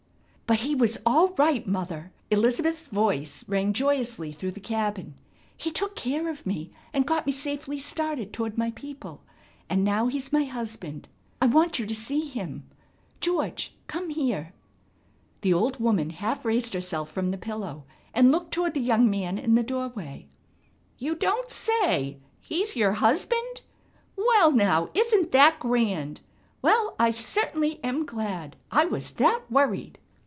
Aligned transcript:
"But 0.51 0.59
he 0.59 0.75
was 0.75 0.97
all 1.05 1.29
right 1.37 1.65
Mother!" 1.65 2.11
Elizabeth's 2.29 2.89
voice 2.89 3.47
rang 3.47 3.71
joyously 3.71 4.33
through 4.33 4.51
the 4.51 4.59
cabin, 4.59 5.13
"He 5.55 5.71
took 5.71 5.95
care 5.95 6.27
of 6.29 6.45
me 6.45 6.71
and 6.91 7.05
got 7.07 7.25
me 7.25 7.31
safely 7.31 7.77
started 7.77 8.33
toward 8.33 8.57
my 8.57 8.71
people, 8.71 9.21
and 9.69 9.81
now 9.85 10.07
he's 10.07 10.33
my 10.33 10.43
husband. 10.43 11.07
I 11.41 11.45
want 11.45 11.79
you 11.79 11.85
to 11.85 11.95
see 11.95 12.27
him. 12.27 12.65
George 13.21 13.73
come 13.87 14.09
here!" 14.09 14.51
The 15.39 15.53
old 15.53 15.79
woman 15.79 16.09
half 16.09 16.43
raised 16.43 16.73
herself 16.73 17.09
from 17.09 17.31
the 17.31 17.37
pillow 17.37 17.85
and 18.13 18.29
looked 18.29 18.51
toward 18.53 18.73
the 18.73 18.81
young 18.81 19.09
man 19.09 19.37
in 19.37 19.55
the 19.55 19.63
doorway: 19.63 20.27
"You 20.97 21.15
don't 21.15 21.49
say! 21.49 22.17
He's 22.41 22.75
your 22.75 22.91
husband! 22.91 23.61
Well, 24.17 24.51
now 24.51 24.89
isn't 24.93 25.31
that 25.31 25.61
grand! 25.61 26.19
Well, 26.61 26.93
I 26.99 27.11
certainly 27.11 27.79
am 27.85 28.05
glad! 28.05 28.57
I 28.69 28.83
was 28.83 29.11
that 29.11 29.43
worried 29.49 29.97